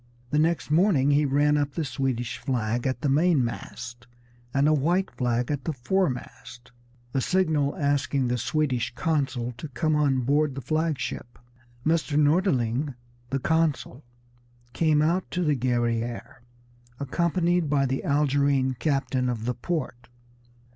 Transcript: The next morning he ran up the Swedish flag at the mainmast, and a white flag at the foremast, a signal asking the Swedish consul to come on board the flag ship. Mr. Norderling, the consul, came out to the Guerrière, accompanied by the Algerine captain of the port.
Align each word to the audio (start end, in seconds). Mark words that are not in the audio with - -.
The 0.31 0.39
next 0.39 0.71
morning 0.71 1.11
he 1.11 1.25
ran 1.27 1.57
up 1.57 1.73
the 1.75 1.85
Swedish 1.85 2.39
flag 2.39 2.87
at 2.87 3.01
the 3.01 3.07
mainmast, 3.07 4.07
and 4.51 4.67
a 4.67 4.73
white 4.73 5.11
flag 5.11 5.51
at 5.51 5.65
the 5.65 5.73
foremast, 5.73 6.71
a 7.13 7.21
signal 7.21 7.77
asking 7.77 8.27
the 8.27 8.39
Swedish 8.39 8.95
consul 8.95 9.51
to 9.59 9.67
come 9.67 9.95
on 9.95 10.21
board 10.21 10.55
the 10.55 10.61
flag 10.61 10.97
ship. 10.97 11.37
Mr. 11.85 12.17
Norderling, 12.17 12.95
the 13.29 13.37
consul, 13.37 14.03
came 14.73 15.03
out 15.03 15.29
to 15.29 15.43
the 15.43 15.55
Guerrière, 15.55 16.37
accompanied 16.99 17.69
by 17.69 17.85
the 17.85 18.03
Algerine 18.03 18.73
captain 18.79 19.29
of 19.29 19.45
the 19.45 19.53
port. 19.53 20.09